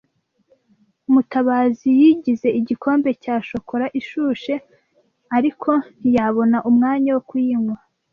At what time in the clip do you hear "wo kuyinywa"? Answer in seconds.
7.15-7.75